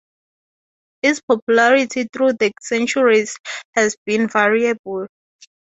Its 1.03 1.21
popularity 1.21 2.05
through 2.11 2.33
the 2.33 2.51
centuries 2.59 3.37
has 3.75 3.95
been 4.07 4.27
variable. 4.27 5.05